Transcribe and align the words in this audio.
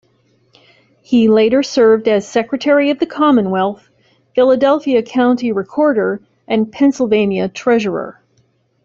He 1.03 1.29
later 1.29 1.61
served 1.61 2.07
as 2.07 2.27
Secretary 2.27 2.89
of 2.89 2.97
the 2.97 3.05
Commonwealth, 3.05 3.87
Philadelphia 4.33 5.03
County 5.03 5.51
Recorder, 5.51 6.23
and 6.47 6.71
Pennsylvania 6.71 7.47
Treasurer. 7.47 8.19